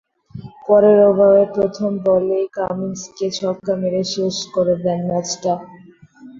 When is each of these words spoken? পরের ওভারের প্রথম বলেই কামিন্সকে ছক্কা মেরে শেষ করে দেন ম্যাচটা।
পরের 0.65 0.99
ওভারের 1.09 1.47
প্রথম 1.55 1.89
বলেই 2.05 2.45
কামিন্সকে 2.55 3.27
ছক্কা 3.37 3.73
মেরে 3.81 4.03
শেষ 4.13 4.35
করে 4.53 4.73
দেন 4.83 4.99
ম্যাচটা। 5.09 5.53